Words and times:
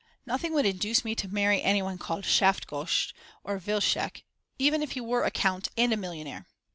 Nothing 0.25 0.51
would 0.53 0.65
induce 0.65 1.05
me 1.05 1.13
to 1.13 1.27
marry 1.27 1.61
anyone 1.61 1.99
called 1.99 2.23
Schafgotsch 2.25 3.13
or 3.43 3.59
Wilczek 3.59 4.23
even 4.57 4.81
if 4.81 4.93
he 4.93 5.01
were 5.01 5.23
a 5.25 5.29
count 5.29 5.67
and 5.77 5.93
a 5.93 5.95
millionaire. 5.95 6.47